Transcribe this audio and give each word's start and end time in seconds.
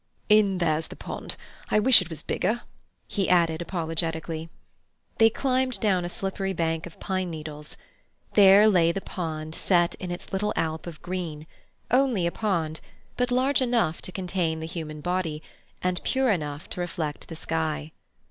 "In 0.29 0.57
there's 0.57 0.87
the 0.87 0.95
pond. 0.95 1.35
I 1.69 1.77
wish 1.77 2.01
it 2.01 2.09
was 2.09 2.23
bigger," 2.23 2.61
he 3.07 3.29
added 3.29 3.61
apologetically. 3.61 4.49
They 5.19 5.29
climbed 5.29 5.79
down 5.79 6.05
a 6.05 6.09
slippery 6.09 6.53
bank 6.53 6.87
of 6.87 6.99
pine 6.99 7.29
needles. 7.29 7.77
There 8.33 8.67
lay 8.67 8.91
the 8.91 8.99
pond, 8.99 9.53
set 9.53 9.93
in 9.99 10.09
its 10.09 10.33
little 10.33 10.53
alp 10.55 10.87
of 10.87 11.03
green—only 11.03 12.25
a 12.25 12.31
pond, 12.31 12.81
but 13.15 13.29
large 13.29 13.61
enough 13.61 14.01
to 14.01 14.11
contain 14.11 14.59
the 14.59 14.65
human 14.65 15.01
body, 15.01 15.43
and 15.83 16.01
pure 16.03 16.31
enough 16.31 16.67
to 16.71 16.79
reflect 16.81 17.27
the 17.27 17.35
sky. 17.35 17.91